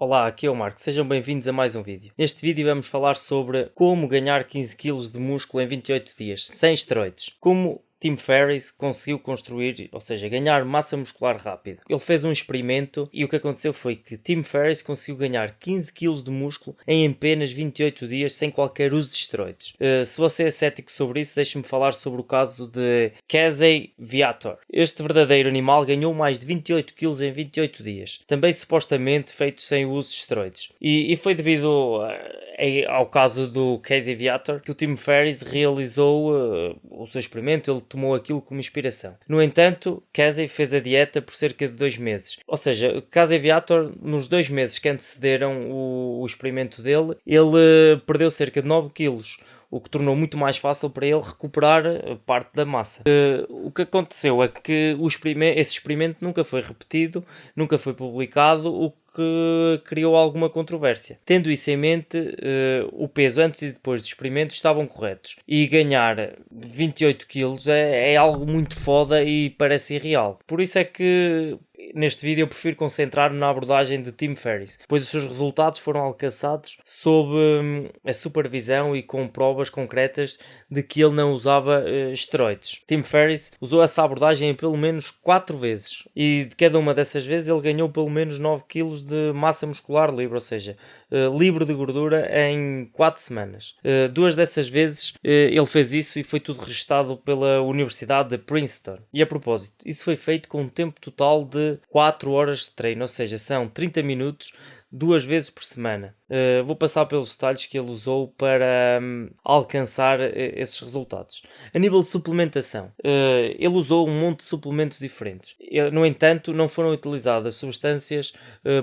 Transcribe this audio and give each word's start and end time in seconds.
Olá, 0.00 0.28
aqui 0.28 0.46
é 0.46 0.50
o 0.50 0.54
Marco, 0.54 0.80
sejam 0.80 1.04
bem-vindos 1.04 1.48
a 1.48 1.52
mais 1.52 1.74
um 1.74 1.82
vídeo. 1.82 2.12
Neste 2.16 2.40
vídeo 2.40 2.64
vamos 2.64 2.86
falar 2.86 3.16
sobre 3.16 3.64
como 3.74 4.06
ganhar 4.06 4.44
15 4.44 4.76
kg 4.76 5.10
de 5.10 5.18
músculo 5.18 5.60
em 5.60 5.66
28 5.66 6.14
dias, 6.16 6.46
sem 6.46 6.72
esteroides. 6.72 7.34
Como 7.40 7.82
Tim 8.00 8.16
Ferriss 8.16 8.70
conseguiu 8.70 9.18
construir, 9.18 9.88
ou 9.92 10.00
seja, 10.00 10.28
ganhar 10.28 10.64
massa 10.64 10.96
muscular 10.96 11.36
rápida. 11.36 11.82
Ele 11.88 11.98
fez 11.98 12.24
um 12.24 12.32
experimento 12.32 13.08
e 13.12 13.24
o 13.24 13.28
que 13.28 13.36
aconteceu 13.36 13.72
foi 13.72 13.96
que 13.96 14.16
Tim 14.16 14.42
Ferriss 14.42 14.82
conseguiu 14.82 15.16
ganhar 15.16 15.56
15 15.58 15.92
kg 15.92 16.22
de 16.22 16.30
músculo 16.30 16.76
em 16.86 17.08
apenas 17.08 17.52
28 17.52 18.06
dias 18.06 18.32
sem 18.34 18.50
qualquer 18.50 18.92
uso 18.92 19.10
de 19.10 19.16
esteroides. 19.16 19.74
Uh, 19.74 20.04
se 20.04 20.18
você 20.18 20.44
é 20.44 20.50
cético 20.50 20.90
sobre 20.90 21.20
isso, 21.20 21.34
deixe-me 21.34 21.64
falar 21.64 21.92
sobre 21.92 22.20
o 22.20 22.24
caso 22.24 22.68
de 22.68 23.12
Casey 23.26 23.92
Viator. 23.98 24.58
Este 24.72 25.02
verdadeiro 25.02 25.48
animal 25.48 25.84
ganhou 25.84 26.14
mais 26.14 26.38
de 26.38 26.46
28 26.46 26.94
kg 26.94 27.22
em 27.22 27.32
28 27.32 27.82
dias, 27.82 28.20
também 28.26 28.52
supostamente 28.52 29.32
feito 29.32 29.60
sem 29.62 29.84
o 29.84 29.90
uso 29.90 30.10
de 30.10 30.16
esteroides. 30.16 30.70
E, 30.80 31.12
e 31.12 31.16
foi 31.16 31.34
devido 31.34 32.00
a, 32.02 32.47
ao 32.88 33.06
caso 33.06 33.46
do 33.48 33.78
Casey 33.78 34.14
Viator 34.14 34.60
que 34.60 34.70
o 34.70 34.74
Tim 34.74 34.96
Ferriss 34.96 35.42
realizou 35.42 36.32
uh, 36.32 36.78
o 36.90 37.06
seu 37.06 37.18
experimento. 37.18 37.70
Ele 37.70 37.80
tomou 37.80 38.14
aquilo 38.14 38.42
como 38.42 38.60
inspiração. 38.60 39.16
No 39.28 39.42
entanto, 39.42 40.02
Casey 40.12 40.48
fez 40.48 40.72
a 40.72 40.80
dieta 40.80 41.22
por 41.22 41.34
cerca 41.34 41.68
de 41.68 41.74
dois 41.74 41.96
meses. 41.96 42.38
Ou 42.46 42.56
seja, 42.56 43.02
Casey 43.10 43.38
Viator, 43.38 43.92
nos 44.00 44.28
dois 44.28 44.48
meses 44.48 44.78
que 44.78 44.88
antecederam 44.88 45.70
o, 45.70 46.20
o 46.20 46.26
experimento 46.26 46.82
dele, 46.82 47.16
ele 47.26 48.00
perdeu 48.06 48.30
cerca 48.30 48.60
de 48.60 48.68
9 48.68 48.90
quilos 48.90 49.38
o 49.70 49.80
que 49.80 49.90
tornou 49.90 50.16
muito 50.16 50.36
mais 50.36 50.56
fácil 50.56 50.88
para 50.88 51.06
ele 51.06 51.20
recuperar 51.20 51.84
parte 52.24 52.50
da 52.54 52.64
massa. 52.64 53.02
Uh, 53.02 53.66
o 53.66 53.70
que 53.70 53.82
aconteceu 53.82 54.42
é 54.42 54.48
que 54.48 54.96
experimento, 55.02 55.58
esse 55.58 55.72
experimento 55.72 56.16
nunca 56.20 56.44
foi 56.44 56.62
repetido, 56.62 57.24
nunca 57.54 57.78
foi 57.78 57.92
publicado, 57.92 58.74
o 58.74 58.92
que 59.18 59.82
criou 59.84 60.14
alguma 60.14 60.48
controvérsia. 60.48 61.18
Tendo 61.24 61.50
isso 61.50 61.68
em 61.70 61.76
mente, 61.76 62.16
uh, 62.16 62.88
o 62.92 63.08
peso 63.08 63.40
antes 63.40 63.62
e 63.62 63.72
depois 63.72 64.00
do 64.00 64.04
experimento 64.04 64.54
estavam 64.54 64.86
corretos. 64.86 65.36
E 65.46 65.66
ganhar 65.66 66.36
28 66.52 67.26
kg 67.26 67.68
é, 67.68 68.12
é 68.12 68.16
algo 68.16 68.46
muito 68.46 68.78
foda 68.78 69.24
e 69.24 69.50
parece 69.50 69.94
irreal. 69.94 70.38
Por 70.46 70.60
isso 70.60 70.78
é 70.78 70.84
que 70.84 71.58
neste 71.94 72.24
vídeo 72.24 72.42
eu 72.42 72.48
prefiro 72.48 72.76
concentrar-me 72.76 73.38
na 73.38 73.48
abordagem 73.48 74.02
de 74.02 74.12
Tim 74.12 74.34
Ferriss, 74.34 74.78
pois 74.88 75.04
os 75.04 75.08
seus 75.08 75.24
resultados 75.24 75.78
foram 75.78 76.00
alcançados 76.00 76.78
sob 76.84 77.32
hum, 77.32 77.88
a 78.04 78.12
supervisão 78.12 78.96
e 78.96 79.02
com 79.02 79.26
provas 79.28 79.70
concretas 79.70 80.38
de 80.70 80.82
que 80.82 81.00
ele 81.00 81.14
não 81.14 81.32
usava 81.32 81.84
uh, 81.84 82.12
esteroides. 82.12 82.80
Tim 82.86 83.02
Ferriss 83.02 83.52
usou 83.60 83.82
essa 83.82 84.02
abordagem 84.02 84.54
pelo 84.54 84.76
menos 84.76 85.10
4 85.10 85.56
vezes 85.56 86.08
e 86.14 86.46
de 86.48 86.56
cada 86.56 86.78
uma 86.78 86.94
dessas 86.94 87.24
vezes 87.24 87.48
ele 87.48 87.60
ganhou 87.60 87.88
pelo 87.88 88.10
menos 88.10 88.38
9 88.38 88.64
kg 88.68 89.02
de 89.04 89.32
massa 89.32 89.66
muscular 89.66 90.14
livre, 90.14 90.34
ou 90.34 90.40
seja, 90.40 90.76
uh, 91.10 91.36
livre 91.36 91.64
de 91.64 91.74
gordura 91.74 92.28
em 92.50 92.86
4 92.92 93.22
semanas. 93.22 93.74
Uh, 93.84 94.08
duas 94.08 94.34
dessas 94.34 94.68
vezes 94.68 95.14
ele 95.22 95.66
fez 95.66 95.92
isso 95.92 96.18
e 96.18 96.24
foi 96.24 96.40
tudo 96.40 96.60
registado 96.60 97.16
pela 97.16 97.60
Universidade 97.62 98.30
de 98.30 98.38
Princeton. 98.38 98.98
E 99.12 99.22
a 99.22 99.26
propósito, 99.26 99.86
isso 99.86 100.04
foi 100.04 100.16
feito 100.16 100.48
com 100.48 100.62
um 100.62 100.68
tempo 100.68 101.00
total 101.00 101.44
de 101.44 101.67
4 101.88 102.30
horas 102.30 102.60
de 102.60 102.70
treino, 102.70 103.02
ou 103.02 103.08
seja, 103.08 103.38
são 103.38 103.68
30 103.68 104.02
minutos 104.02 104.52
duas 104.90 105.24
vezes 105.24 105.50
por 105.50 105.62
semana. 105.62 106.14
Uh, 106.28 106.62
vou 106.64 106.76
passar 106.76 107.06
pelos 107.06 107.32
detalhes 107.32 107.64
que 107.64 107.78
ele 107.78 107.90
usou 107.90 108.28
para 108.28 108.98
um, 109.02 109.30
alcançar 109.42 110.20
uh, 110.20 110.32
esses 110.34 110.78
resultados. 110.80 111.42
A 111.72 111.78
nível 111.78 112.02
de 112.02 112.08
suplementação, 112.08 112.92
uh, 113.02 113.54
ele 113.58 113.68
usou 113.68 114.06
um 114.06 114.20
monte 114.20 114.40
de 114.40 114.44
suplementos 114.44 114.98
diferentes. 114.98 115.56
no 115.92 116.04
entanto, 116.04 116.52
não 116.52 116.68
foram 116.68 116.90
utilizadas 116.90 117.56
substâncias 117.56 118.32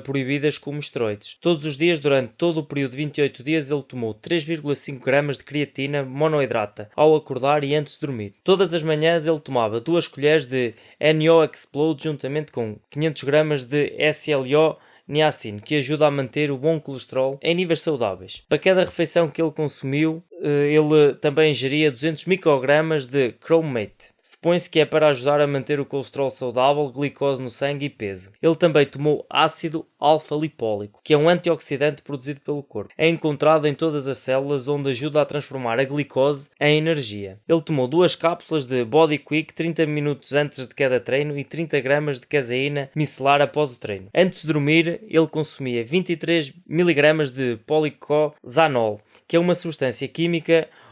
proibidas 0.03 0.57
como 0.57 0.79
esteroides. 0.79 1.37
Todos 1.39 1.65
os 1.65 1.77
dias, 1.77 1.99
durante 1.99 2.33
todo 2.37 2.59
o 2.59 2.63
período 2.63 2.91
de 2.91 2.97
28 2.97 3.43
dias, 3.43 3.69
ele 3.69 3.83
tomou 3.83 4.13
3,5 4.13 4.99
gramas 4.99 5.37
de 5.37 5.43
creatina 5.43 6.03
monoidrata 6.03 6.89
ao 6.95 7.15
acordar 7.15 7.63
e 7.63 7.75
antes 7.75 7.95
de 7.95 8.01
dormir. 8.01 8.33
Todas 8.43 8.73
as 8.73 8.81
manhãs 8.81 9.27
ele 9.27 9.39
tomava 9.39 9.79
2 9.79 10.07
colheres 10.07 10.45
de 10.45 10.73
NO 10.99 11.43
Explode 11.43 12.03
juntamente 12.03 12.51
com 12.51 12.77
500 12.89 13.23
gramas 13.23 13.63
de 13.63 13.93
SLO 14.11 14.77
niacin, 15.07 15.59
que 15.59 15.75
ajuda 15.75 16.07
a 16.07 16.11
manter 16.11 16.51
o 16.51 16.57
bom 16.57 16.79
colesterol 16.79 17.39
em 17.41 17.55
níveis 17.55 17.81
saudáveis. 17.81 18.43
Para 18.47 18.59
cada 18.59 18.85
refeição 18.85 19.29
que 19.29 19.41
ele 19.41 19.51
consumiu, 19.51 20.23
ele 20.41 21.13
também 21.21 21.51
ingeria 21.51 21.91
200 21.91 22.25
microgramas 22.25 23.05
de 23.05 23.33
chromate. 23.41 24.15
Supõe-se 24.27 24.67
que 24.67 24.79
é 24.79 24.85
para 24.85 25.09
ajudar 25.09 25.39
a 25.39 25.45
manter 25.45 25.79
o 25.79 25.85
colesterol 25.85 26.31
saudável, 26.31 26.91
glicose 26.91 27.39
no 27.39 27.51
sangue 27.51 27.85
e 27.85 27.89
peso. 27.91 28.31
Ele 28.41 28.55
também 28.55 28.83
tomou 28.83 29.23
ácido 29.29 29.85
alfa-lipólico, 29.99 30.99
que 31.03 31.13
é 31.13 31.17
um 31.17 31.29
antioxidante 31.29 32.01
produzido 32.01 32.41
pelo 32.41 32.63
corpo. 32.63 32.91
É 32.97 33.07
encontrado 33.07 33.67
em 33.67 33.75
todas 33.75 34.07
as 34.07 34.17
células, 34.17 34.67
onde 34.67 34.89
ajuda 34.89 35.21
a 35.21 35.25
transformar 35.25 35.79
a 35.79 35.83
glicose 35.83 36.49
em 36.59 36.79
energia. 36.79 37.39
Ele 37.47 37.61
tomou 37.61 37.87
duas 37.87 38.15
cápsulas 38.15 38.65
de 38.65 38.83
Body 38.83 39.19
Quick 39.19 39.53
30 39.53 39.85
minutos 39.85 40.33
antes 40.33 40.67
de 40.67 40.73
cada 40.73 40.99
treino 40.99 41.37
e 41.37 41.43
30 41.43 41.79
gramas 41.79 42.19
de 42.19 42.25
caseína 42.25 42.89
micelar 42.95 43.43
após 43.43 43.73
o 43.73 43.77
treino. 43.77 44.09
Antes 44.11 44.41
de 44.41 44.47
dormir, 44.47 45.01
ele 45.07 45.27
consumia 45.27 45.85
23 45.85 46.51
mg 46.67 47.29
de 47.29 47.57
policozanol, 47.57 48.99
que 49.27 49.35
é 49.35 49.39
uma 49.39 49.53
substância 49.53 50.07
química 50.07 50.24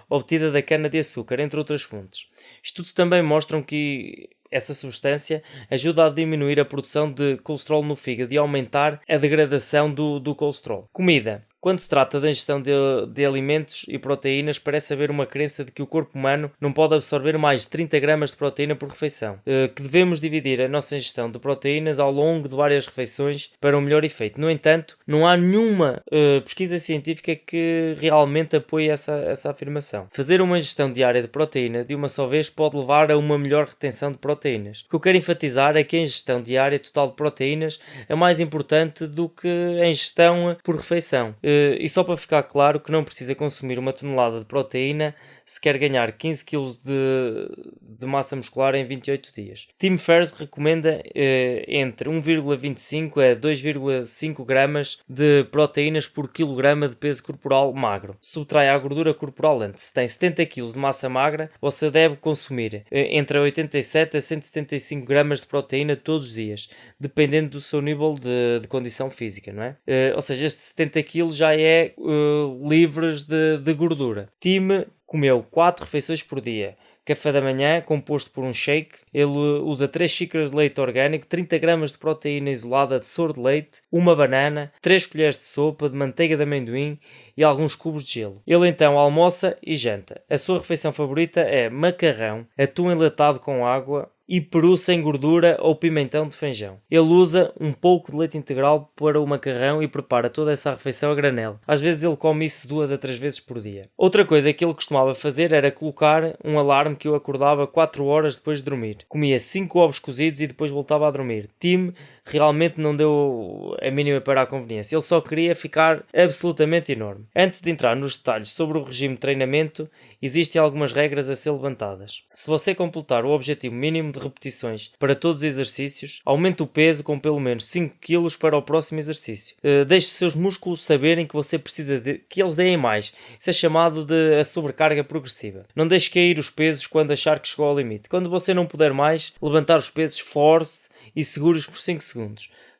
obtida 0.09 0.51
da 0.51 0.61
cana-de-açúcar, 0.61 1.39
entre 1.39 1.57
outras 1.57 1.81
fontes. 1.83 2.27
Estudos 2.61 2.93
também 2.93 3.21
mostram 3.21 3.61
que 3.63 4.29
essa 4.51 4.73
substância 4.73 5.41
ajuda 5.69 6.05
a 6.05 6.09
diminuir 6.09 6.59
a 6.59 6.65
produção 6.65 7.11
de 7.11 7.37
colesterol 7.37 7.83
no 7.83 7.95
fígado 7.95 8.33
e 8.33 8.37
aumentar 8.37 9.01
a 9.09 9.17
degradação 9.17 9.91
do, 9.91 10.19
do 10.19 10.35
colesterol. 10.35 10.87
Comida. 10.93 11.45
Quando 11.63 11.79
se 11.79 11.87
trata 11.87 12.19
da 12.19 12.29
ingestão 12.29 12.61
de, 12.61 12.73
de, 13.07 13.25
alimentos 13.25 13.85
e 13.87 13.97
proteínas, 13.97 14.59
parece 14.59 14.91
haver 14.91 15.09
uma 15.09 15.25
crença 15.25 15.63
de 15.63 15.71
que 15.71 15.81
o 15.81 15.87
corpo 15.87 16.19
humano 16.19 16.51
não 16.59 16.73
pode 16.73 16.93
absorver 16.93 17.37
mais 17.37 17.61
de 17.61 17.69
30 17.69 17.99
gramas 18.01 18.31
de 18.31 18.35
proteína 18.35 18.75
por 18.75 18.89
refeição, 18.89 19.39
eh, 19.45 19.69
que 19.73 19.81
devemos 19.81 20.19
dividir 20.19 20.59
a 20.59 20.67
nossa 20.67 20.93
ingestão 20.93 21.31
de 21.31 21.39
proteínas 21.39 22.01
ao 22.01 22.11
longo 22.11 22.49
de 22.49 22.53
várias 22.53 22.85
refeições 22.85 23.49
para 23.61 23.77
um 23.77 23.81
melhor 23.81 24.03
efeito. 24.03 24.41
No 24.41 24.51
entanto, 24.51 24.97
não 25.07 25.25
há 25.25 25.37
nenhuma 25.37 26.03
uh, 26.11 26.41
pesquisa 26.41 26.77
científica 26.79 27.33
que 27.33 27.95
realmente 27.97 28.57
apoie 28.57 28.89
essa, 28.89 29.13
essa 29.13 29.49
afirmação. 29.49 30.09
Fazer 30.11 30.41
uma 30.41 30.59
ingestão 30.59 30.91
diária 30.91 31.21
de 31.21 31.29
proteína 31.29 31.85
de 31.85 31.95
uma 31.95 32.09
só 32.09 32.27
vez 32.27 32.49
pode 32.49 32.75
levar 32.75 33.09
a 33.09 33.17
uma 33.17 33.39
melhor 33.39 33.67
retenção 33.67 34.11
de 34.11 34.17
proteínas. 34.17 34.81
O 34.81 34.89
que 34.89 34.95
eu 34.97 34.99
quero 34.99 35.17
enfatizar 35.17 35.77
é 35.77 35.83
que 35.85 35.95
a 35.95 36.01
ingestão 36.01 36.41
diária 36.41 36.77
total 36.77 37.07
de 37.07 37.13
proteínas 37.13 37.79
é 38.09 38.15
mais 38.15 38.41
importante 38.41 39.07
do 39.07 39.29
que 39.29 39.47
a 39.81 39.87
ingestão 39.87 40.57
por 40.61 40.75
refeição. 40.75 41.33
Uh, 41.41 41.52
e 41.79 41.89
só 41.89 42.03
para 42.03 42.17
ficar 42.17 42.43
claro 42.43 42.79
que 42.79 42.91
não 42.91 43.03
precisa 43.03 43.35
consumir 43.35 43.79
uma 43.79 43.93
tonelada 43.93 44.39
de 44.39 44.45
proteína 44.45 45.15
se 45.45 45.59
quer 45.59 45.77
ganhar 45.77 46.11
15 46.11 46.45
kg 46.45 46.57
de, 46.83 47.69
de 47.81 48.05
massa 48.05 48.35
muscular 48.35 48.75
em 48.75 48.85
28 48.85 49.31
dias. 49.35 49.67
Tim 49.77 49.97
Ferriss 49.97 50.31
recomenda 50.31 51.01
eh, 51.13 51.65
entre 51.67 52.09
1,25 52.09 53.31
a 53.31 53.35
2,5 53.35 54.45
gramas 54.45 54.99
de 55.07 55.43
proteínas 55.45 56.07
por 56.07 56.31
quilograma 56.31 56.87
de 56.87 56.95
peso 56.95 57.23
corporal 57.23 57.73
magro. 57.73 58.17
Subtrai 58.21 58.69
a 58.69 58.77
gordura 58.77 59.13
corporal 59.13 59.61
antes. 59.61 59.83
Se 59.83 59.93
tem 59.93 60.07
70 60.07 60.45
kg 60.45 60.71
de 60.71 60.77
massa 60.77 61.09
magra, 61.09 61.51
você 61.61 61.91
deve 61.91 62.15
consumir 62.15 62.85
eh, 62.89 63.17
entre 63.17 63.37
87 63.37 64.17
a 64.17 64.21
175 64.21 65.05
gramas 65.05 65.41
de 65.41 65.47
proteína 65.47 65.95
todos 65.95 66.27
os 66.27 66.33
dias, 66.33 66.69
dependendo 66.99 67.49
do 67.49 67.61
seu 67.61 67.81
nível 67.81 68.15
de, 68.15 68.61
de 68.61 68.67
condição 68.67 69.09
física, 69.09 69.51
não 69.51 69.63
é? 69.63 69.75
Eh, 69.85 70.13
ou 70.15 70.21
seja, 70.21 70.45
este 70.45 70.61
70 70.61 71.03
kg 71.03 71.42
já 71.43 71.57
é 71.57 71.93
uh, 71.97 72.69
livres 72.69 73.23
de, 73.23 73.57
de 73.57 73.73
gordura. 73.73 74.29
Tim 74.39 74.85
comeu 75.05 75.45
4 75.51 75.83
refeições 75.83 76.23
por 76.23 76.39
dia. 76.39 76.77
Café 77.05 77.33
da 77.33 77.41
manhã, 77.41 77.81
composto 77.81 78.31
por 78.31 78.45
um 78.45 78.53
shake. 78.53 78.99
Ele 79.13 79.59
usa 79.61 79.89
3 79.89 80.09
xícaras 80.09 80.51
de 80.51 80.55
leite 80.57 80.79
orgânico, 80.79 81.27
30 81.27 81.57
gramas 81.57 81.91
de 81.91 81.97
proteína 81.97 82.49
isolada 82.49 82.97
de 82.97 83.09
soro 83.09 83.33
de 83.33 83.41
leite, 83.41 83.81
uma 83.91 84.15
banana, 84.15 84.71
3 84.81 85.05
colheres 85.07 85.37
de 85.37 85.43
sopa 85.43 85.89
de 85.89 85.97
manteiga 85.97 86.37
de 86.37 86.43
amendoim 86.43 86.97
e 87.35 87.43
alguns 87.43 87.75
cubos 87.75 88.05
de 88.05 88.13
gelo. 88.13 88.41
Ele 88.47 88.69
então 88.69 88.97
almoça 88.97 89.57
e 89.61 89.75
janta. 89.75 90.21
A 90.29 90.37
sua 90.37 90.59
refeição 90.59 90.93
favorita 90.93 91.41
é 91.41 91.69
macarrão, 91.69 92.47
atum 92.57 92.89
enlatado 92.89 93.37
com 93.41 93.67
água, 93.67 94.09
e 94.27 94.39
peru 94.39 94.77
sem 94.77 95.01
gordura 95.01 95.57
ou 95.59 95.75
pimentão 95.75 96.27
de 96.27 96.35
feijão. 96.35 96.79
Ele 96.89 97.01
usa 97.01 97.53
um 97.59 97.71
pouco 97.71 98.11
de 98.11 98.17
leite 98.17 98.37
integral 98.37 98.91
para 98.95 99.19
o 99.19 99.27
macarrão 99.27 99.81
e 99.81 99.87
prepara 99.87 100.29
toda 100.29 100.51
essa 100.51 100.71
refeição 100.71 101.11
a 101.11 101.15
granel. 101.15 101.59
Às 101.67 101.81
vezes 101.81 102.03
ele 102.03 102.15
come 102.15 102.45
isso 102.45 102.67
duas 102.67 102.91
a 102.91 102.97
três 102.97 103.17
vezes 103.17 103.39
por 103.39 103.59
dia. 103.59 103.89
Outra 103.97 104.25
coisa 104.25 104.53
que 104.53 104.63
ele 104.63 104.73
costumava 104.73 105.13
fazer 105.15 105.51
era 105.51 105.71
colocar 105.71 106.37
um 106.43 106.57
alarme 106.57 106.95
que 106.95 107.09
o 107.09 107.15
acordava 107.15 107.67
4 107.67 108.05
horas 108.05 108.35
depois 108.35 108.59
de 108.59 108.65
dormir. 108.65 108.97
Comia 109.07 109.39
5 109.39 109.79
ovos 109.79 109.99
cozidos 109.99 110.41
e 110.41 110.47
depois 110.47 110.71
voltava 110.71 111.07
a 111.07 111.11
dormir. 111.11 111.49
Tim 111.59 111.93
realmente 112.25 112.79
não 112.79 112.95
deu 112.95 113.75
a 113.81 113.91
mínima 113.91 114.21
para 114.21 114.41
a 114.41 114.45
conveniência. 114.45 114.95
Ele 114.95 115.01
só 115.01 115.19
queria 115.21 115.55
ficar 115.55 116.03
absolutamente 116.13 116.91
enorme. 116.91 117.25
Antes 117.35 117.61
de 117.61 117.69
entrar 117.69 117.95
nos 117.95 118.15
detalhes 118.15 118.51
sobre 118.51 118.77
o 118.77 118.83
regime 118.83 119.15
de 119.15 119.19
treinamento, 119.21 119.89
existem 120.21 120.61
algumas 120.61 120.93
regras 120.93 121.29
a 121.29 121.35
ser 121.35 121.51
levantadas. 121.51 122.23
Se 122.33 122.47
você 122.47 122.73
completar 122.73 123.25
o 123.25 123.31
objetivo 123.31 123.75
mínimo 123.75 124.11
de 124.11 124.19
repetições 124.19 124.91
para 124.97 125.15
todos 125.15 125.41
os 125.41 125.43
exercícios, 125.43 126.21
aumente 126.25 126.63
o 126.63 126.67
peso 126.67 127.03
com 127.03 127.19
pelo 127.19 127.39
menos 127.39 127.65
5 127.65 127.95
kg 127.99 128.37
para 128.39 128.57
o 128.57 128.61
próximo 128.61 128.99
exercício. 128.99 129.55
Uh, 129.63 129.83
deixe 129.83 130.07
seus 130.07 130.33
músculos 130.33 130.81
saberem 130.81 131.27
que 131.27 131.33
você 131.33 131.59
precisa 131.59 131.99
de 131.99 132.19
que 132.29 132.41
eles 132.41 132.55
deem 132.55 132.77
mais. 132.77 133.13
Isso 133.37 133.49
é 133.49 133.53
chamado 133.53 134.05
de 134.05 134.39
a 134.39 134.45
sobrecarga 134.45 135.03
progressiva. 135.03 135.63
Não 135.75 135.87
deixe 135.87 136.09
cair 136.09 136.39
os 136.39 136.49
pesos 136.49 136.87
quando 136.87 137.11
achar 137.11 137.39
que 137.39 137.47
chegou 137.47 137.65
ao 137.65 137.77
limite. 137.77 138.07
Quando 138.07 138.29
você 138.29 138.53
não 138.53 138.65
puder 138.65 138.93
mais, 138.93 139.33
levantar 139.41 139.77
os 139.77 139.89
pesos, 139.89 140.19
force 140.19 140.89
e 141.15 141.23
segure-os 141.23 141.67
por 141.67 141.77
5 141.77 142.01
segundos. 142.01 142.12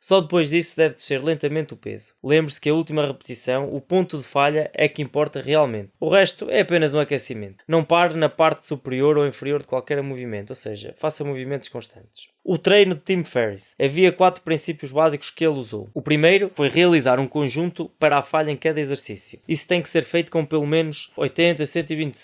Só 0.00 0.20
depois 0.20 0.50
disso 0.50 0.76
deve 0.76 0.94
descer 0.94 1.22
lentamente 1.22 1.74
o 1.74 1.76
peso. 1.76 2.12
Lembre-se 2.22 2.60
que 2.60 2.68
a 2.68 2.74
última 2.74 3.06
repetição, 3.06 3.74
o 3.74 3.80
ponto 3.80 4.18
de 4.18 4.24
falha, 4.24 4.70
é 4.74 4.88
que 4.88 5.02
importa 5.02 5.40
realmente. 5.40 5.90
O 5.98 6.08
resto 6.08 6.50
é 6.50 6.60
apenas 6.60 6.94
um 6.94 7.00
aquecimento. 7.00 7.64
Não 7.66 7.84
pare 7.84 8.14
na 8.14 8.28
parte 8.28 8.66
superior 8.66 9.16
ou 9.16 9.26
inferior 9.26 9.60
de 9.60 9.66
qualquer 9.66 10.02
movimento, 10.02 10.50
ou 10.50 10.56
seja, 10.56 10.94
faça 10.98 11.24
movimentos 11.24 11.68
constantes. 11.68 12.28
O 12.44 12.58
treino 12.58 12.94
de 12.94 13.00
Tim 13.00 13.24
Ferriss. 13.24 13.74
Havia 13.80 14.12
quatro 14.12 14.42
princípios 14.42 14.92
básicos 14.92 15.30
que 15.30 15.44
ele 15.44 15.58
usou. 15.58 15.88
O 15.94 16.02
primeiro 16.02 16.50
foi 16.54 16.68
realizar 16.68 17.18
um 17.18 17.26
conjunto 17.26 17.90
para 17.98 18.18
a 18.18 18.22
falha 18.22 18.50
em 18.50 18.56
cada 18.56 18.80
exercício. 18.80 19.40
Isso 19.48 19.66
tem 19.66 19.80
que 19.80 19.88
ser 19.88 20.02
feito 20.02 20.30
com 20.30 20.44
pelo 20.44 20.66
menos 20.66 21.10
80 21.16 21.62
a 21.62 21.66
120 21.66 22.14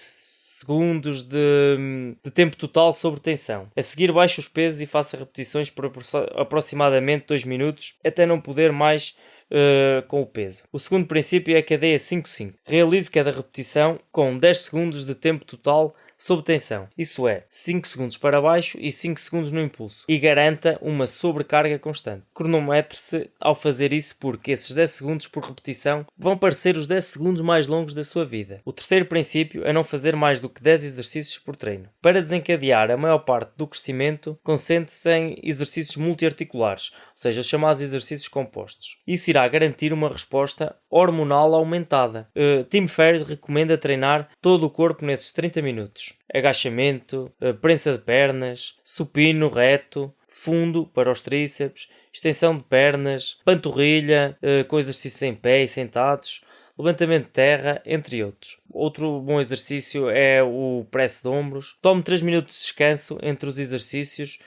segundos 0.61 1.23
de, 1.23 2.17
de, 2.23 2.31
tempo 2.31 2.57
total 2.57 2.93
sobre 2.93 3.21
tensão. 3.21 3.69
A 3.77 3.83
seguir, 3.83 4.13
baixe 4.13 4.39
os 4.39 4.49
pesos 4.49 4.81
e 4.81 4.87
faça 4.87 5.17
repetições 5.17 5.71
por 5.71 5.91
aproximadamente 6.37 7.27
2 7.27 7.45
minutos 7.45 7.97
até 8.05 8.27
não 8.27 8.41
poder 8.41 8.71
mais 8.73 9.17
uh, 9.51 10.07
com 10.07 10.23
o 10.23 10.27
peso. 10.27 10.63
O 10.73 10.79
segundo 10.79 11.07
princípio 11.07 11.55
é 11.55 11.59
a 11.59 11.63
cadeia 11.63 11.97
5-5. 11.97 12.55
Realize 12.65 13.11
cada 13.11 13.33
repetição 13.33 13.99
com 14.13 14.39
10 14.39 14.59
segundos 14.59 15.05
de 15.05 15.15
tempo 15.15 15.45
total 15.45 15.95
sob 16.21 16.43
tensão, 16.43 16.87
isso 16.99 17.27
é, 17.27 17.45
5 17.49 17.89
segundos 17.89 18.19
para 18.19 18.43
baixo 18.43 18.77
e 18.79 18.93
5 18.93 19.19
segundos 19.19 19.51
no 19.51 19.63
impulso, 19.63 20.05
e 20.07 20.19
garanta 20.19 20.79
uma 20.83 21.07
sobrecarga 21.07 21.79
constante. 21.79 22.25
Cronometre-se 22.35 23.31
ao 23.41 23.55
fazer 23.55 23.91
isso 23.91 24.15
porque 24.21 24.51
esses 24.51 24.73
10 24.73 24.91
segundos 24.91 25.27
por 25.27 25.43
repetição 25.43 26.05
vão 26.19 26.37
parecer 26.37 26.77
os 26.77 26.87
10 26.87 27.05
segundos 27.07 27.41
mais 27.41 27.67
longos 27.67 27.95
da 27.95 28.05
sua 28.05 28.27
vida. 28.27 28.61
O 28.67 28.73
terceiro 28.73 29.07
princípio 29.07 29.65
é 29.65 29.73
não 29.73 29.83
fazer 29.83 30.15
mais 30.15 30.41
do 30.41 30.51
que 30.51 30.63
10 30.63 30.85
exercícios 30.85 31.39
por 31.39 31.57
treino. 31.57 31.89
Para 32.03 32.21
desencadear 32.21 32.91
a 32.91 32.99
maior 32.99 33.21
parte 33.21 33.53
do 33.57 33.67
crescimento, 33.67 34.39
concentre-se 34.45 35.11
em 35.11 35.41
exercícios 35.43 35.97
multiarticulares, 35.97 36.91
ou 36.93 36.99
seja, 37.15 37.41
os 37.41 37.47
chamados 37.47 37.81
exercícios 37.81 38.29
compostos. 38.29 38.99
Isso 39.07 39.31
irá 39.31 39.49
garantir 39.49 39.91
uma 39.91 40.11
resposta 40.11 40.77
hormonal 40.91 41.55
aumentada. 41.55 42.29
Uh, 42.37 42.65
Tim 42.65 42.87
Ferriss 42.87 43.25
recomenda 43.25 43.79
treinar 43.79 44.29
todo 44.43 44.65
o 44.65 44.71
corpo 44.71 45.07
nesses 45.07 45.33
30 45.33 45.63
minutos 45.63 46.10
agachamento, 46.33 47.33
eh, 47.41 47.53
prensa 47.53 47.93
de 47.93 47.99
pernas, 47.99 48.77
supino 48.85 49.49
reto, 49.49 50.13
fundo 50.29 50.87
para 50.87 51.11
os 51.11 51.21
tríceps, 51.21 51.89
extensão 52.13 52.57
de 52.57 52.65
pernas, 52.65 53.39
panturrilha, 53.45 54.37
eh, 54.43 54.65
com 54.65 54.79
exercícios 54.79 55.23
em 55.23 55.35
pé 55.35 55.63
e 55.63 55.69
sentados, 55.69 56.43
levantamento 56.79 57.27
de 57.27 57.33
terra, 57.33 57.83
entre 57.85 58.23
outros. 58.25 58.59
Outro 58.71 59.21
bom 59.21 59.41
exercício 59.41 60.09
é 60.09 60.43
o 60.43 60.87
press 60.91 61.21
de 61.21 61.29
ombros. 61.29 61.77
Tome 61.83 62.03
3 62.03 62.23
minutos 62.23 62.55
de 62.55 62.63
descanso 62.63 63.19
entre 63.23 63.49
os 63.49 63.59
exercícios 63.59 64.39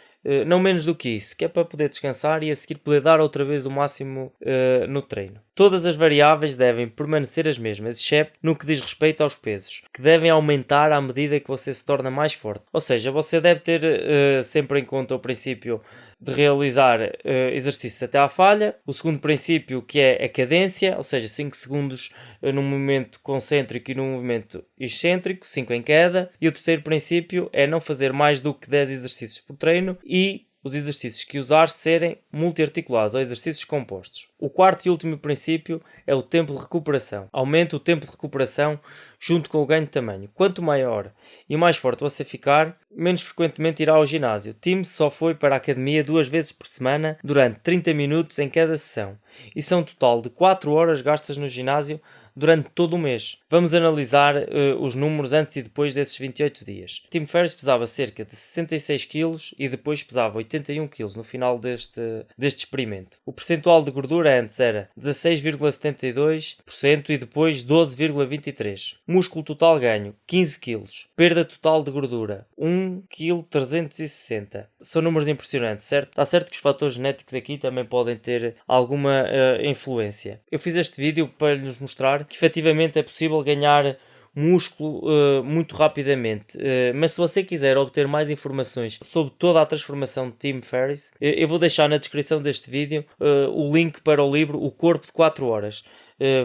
não 0.45 0.59
menos 0.59 0.85
do 0.85 0.95
que 0.95 1.09
isso, 1.09 1.35
que 1.35 1.45
é 1.45 1.47
para 1.47 1.65
poder 1.65 1.89
descansar 1.89 2.43
e 2.43 2.51
a 2.51 2.55
seguir 2.55 2.75
poder 2.75 3.01
dar 3.01 3.19
outra 3.19 3.43
vez 3.43 3.65
o 3.65 3.71
máximo 3.71 4.31
uh, 4.41 4.87
no 4.87 5.01
treino. 5.01 5.39
Todas 5.53 5.85
as 5.85 5.95
variáveis 5.95 6.55
devem 6.55 6.87
permanecer 6.87 7.47
as 7.47 7.57
mesmas, 7.57 7.99
exceto 7.99 8.31
no 8.41 8.55
que 8.55 8.65
diz 8.65 8.79
respeito 8.81 9.21
aos 9.21 9.35
pesos, 9.35 9.83
que 9.93 10.01
devem 10.01 10.29
aumentar 10.29 10.91
à 10.91 11.01
medida 11.01 11.39
que 11.39 11.47
você 11.47 11.73
se 11.73 11.85
torna 11.85 12.09
mais 12.09 12.33
forte. 12.33 12.63
Ou 12.71 12.81
seja, 12.81 13.11
você 13.11 13.39
deve 13.41 13.59
ter 13.59 13.83
uh, 13.83 14.43
sempre 14.43 14.79
em 14.79 14.85
conta 14.85 15.13
o 15.13 15.19
princípio 15.19 15.81
de 16.23 16.31
realizar 16.31 17.01
uh, 17.01 17.49
exercícios 17.51 18.01
até 18.01 18.17
à 18.17 18.29
falha. 18.29 18.75
O 18.85 18.93
segundo 18.93 19.19
princípio 19.19 19.81
que 19.81 19.99
é 19.99 20.23
a 20.23 20.29
cadência, 20.29 20.95
ou 20.95 21.03
seja, 21.03 21.27
5 21.27 21.55
segundos 21.55 22.13
uh, 22.41 22.51
num 22.51 22.63
movimento 22.63 23.19
concêntrico 23.21 23.91
e 23.91 23.95
num 23.95 24.13
movimento 24.13 24.63
excêntrico, 24.79 25.45
5 25.45 25.73
em 25.73 25.81
queda. 25.81 26.31
E 26.39 26.47
o 26.47 26.51
terceiro 26.51 26.81
princípio 26.81 27.49
é 27.51 27.67
não 27.67 27.81
fazer 27.81 28.13
mais 28.13 28.39
do 28.39 28.53
que 28.53 28.69
10 28.69 28.91
exercícios 28.91 29.39
por 29.39 29.57
treino 29.57 29.97
e 30.05 30.47
os 30.63 30.73
exercícios 30.73 31.23
que 31.23 31.37
usar 31.37 31.67
serem 31.67 32.17
multiarticulados 32.31 33.13
ou 33.13 33.21
exercícios 33.21 33.65
compostos. 33.65 34.29
O 34.39 34.49
quarto 34.49 34.85
e 34.85 34.89
último 34.89 35.17
princípio 35.17 35.81
é 36.07 36.15
o 36.15 36.23
tempo 36.23 36.53
de 36.53 36.59
recuperação. 36.59 37.27
Aumente 37.33 37.75
o 37.75 37.79
tempo 37.79 38.05
de 38.05 38.11
recuperação 38.11 38.79
junto 39.19 39.49
com 39.49 39.59
o 39.59 39.65
ganho 39.65 39.85
de 39.85 39.91
tamanho. 39.91 40.29
Quanto 40.33 40.61
maior 40.61 41.11
e 41.49 41.57
mais 41.57 41.77
forte 41.77 41.99
você 41.99 42.23
ficar, 42.23 42.77
menos 42.91 43.21
frequentemente 43.21 43.81
irá 43.81 43.93
ao 43.93 44.05
ginásio. 44.05 44.53
Tim 44.53 44.83
só 44.83 45.09
foi 45.09 45.35
para 45.35 45.55
a 45.55 45.57
academia 45.57 46.03
duas 46.03 46.27
vezes 46.27 46.51
por 46.51 46.67
semana 46.67 47.17
durante 47.23 47.59
30 47.59 47.93
minutos 47.93 48.39
em 48.39 48.49
cada 48.49 48.77
sessão. 48.77 49.17
Isso 49.55 49.73
é 49.73 49.77
um 49.77 49.83
total 49.83 50.21
de 50.21 50.29
4 50.29 50.71
horas 50.71 51.01
gastas 51.01 51.37
no 51.37 51.47
ginásio 51.47 51.99
durante 52.35 52.69
todo 52.73 52.93
o 52.93 52.99
mês. 52.99 53.37
Vamos 53.49 53.73
analisar 53.73 54.35
uh, 54.35 54.81
os 54.81 54.95
números 54.95 55.33
antes 55.33 55.55
e 55.55 55.61
depois 55.61 55.93
desses 55.93 56.17
28 56.17 56.65
dias. 56.65 57.03
Tim 57.09 57.25
Ferriss 57.25 57.53
pesava 57.53 57.87
cerca 57.87 58.25
de 58.25 58.35
66 58.35 59.05
kg 59.05 59.37
e 59.57 59.69
depois 59.69 60.03
pesava 60.03 60.37
81 60.37 60.87
kg 60.87 61.15
no 61.15 61.23
final 61.23 61.59
deste, 61.59 62.01
deste 62.37 62.59
experimento. 62.59 63.17
O 63.25 63.33
percentual 63.33 63.83
de 63.83 63.91
gordura 63.91 64.39
antes 64.39 64.59
era 64.59 64.89
16,72% 64.99 67.09
e 67.09 67.17
depois 67.17 67.63
12,23%. 67.63 68.95
Músculo 69.07 69.43
total 69.43 69.79
ganho 69.79 70.15
15 70.27 70.59
kg. 70.59 70.83
Perda 71.15 71.45
total 71.45 71.83
de 71.83 71.91
gordura 71.91 72.47
1 72.57 73.03
kg 73.09 73.43
360. 73.49 74.69
São 74.81 75.01
números 75.01 75.27
impressionantes, 75.27 75.87
certo? 75.87 76.09
Está 76.09 76.25
certo 76.25 76.49
que 76.49 76.55
os 76.55 76.61
fatores 76.61 76.95
genéticos 76.95 77.33
aqui 77.33 77.57
também 77.57 77.85
podem 77.85 78.15
ter 78.15 78.55
alguma 78.67 79.23
uh, 79.23 79.65
influência. 79.65 80.41
Eu 80.51 80.59
fiz 80.59 80.75
este 80.75 80.99
vídeo 80.99 81.27
para 81.27 81.55
lhes 81.55 81.79
que 82.23 82.35
efetivamente 82.35 82.97
é 82.99 83.03
possível 83.03 83.41
ganhar 83.43 83.97
músculo 84.35 85.01
uh, 85.03 85.43
muito 85.43 85.75
rapidamente. 85.75 86.57
Uh, 86.57 86.95
mas 86.95 87.11
se 87.11 87.17
você 87.17 87.43
quiser 87.43 87.77
obter 87.77 88.07
mais 88.07 88.29
informações 88.29 88.99
sobre 89.01 89.33
toda 89.37 89.61
a 89.61 89.65
transformação 89.65 90.29
de 90.29 90.35
Tim 90.37 90.61
Ferriss, 90.61 91.09
uh, 91.09 91.15
eu 91.21 91.47
vou 91.47 91.59
deixar 91.59 91.87
na 91.87 91.97
descrição 91.97 92.41
deste 92.41 92.69
vídeo 92.69 93.05
o 93.53 93.73
link 93.73 94.01
para 94.01 94.23
o 94.23 94.33
livro 94.33 94.61
O 94.61 94.71
Corpo 94.71 95.05
de 95.05 95.11
4 95.11 95.45
Horas. 95.45 95.83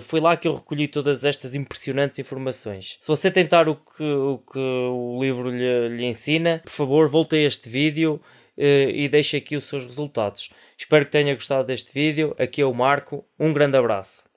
foi 0.03 0.21
lá 0.21 0.37
que 0.37 0.47
eu 0.47 0.55
recolhi 0.55 0.89
todas 0.89 1.25
estas 1.25 1.55
impressionantes 1.55 2.19
informações. 2.19 2.97
Se 3.01 3.09
você 3.09 3.31
tentar 3.31 3.69
o 3.69 3.77
que 3.77 4.03
o, 4.03 4.39
que 4.39 4.59
o 4.59 5.19
livro 5.21 5.51
lhe, 5.51 5.89
lhe 5.89 6.05
ensina, 6.05 6.61
por 6.65 6.73
favor, 6.73 7.09
volte 7.09 7.37
a 7.37 7.41
este 7.41 7.69
vídeo 7.69 8.21
e 8.57 9.09
deixe 9.09 9.37
aqui 9.37 9.57
os 9.57 9.65
seus 9.65 9.85
resultados. 9.85 10.51
Espero 10.77 11.05
que 11.05 11.13
tenha 11.13 11.35
gostado 11.35 11.67
deste 11.67 11.93
vídeo. 11.93 12.35
Aqui 12.39 12.61
é 12.61 12.67
o 12.67 12.75
Marco. 12.75 13.25
Um 13.39 13.53
grande 13.53 13.77
abraço. 13.77 14.28